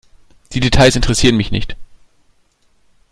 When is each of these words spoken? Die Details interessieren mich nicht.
Die 0.53 0.59
Details 0.59 0.95
interessieren 0.95 1.37
mich 1.37 1.51
nicht. 1.51 1.77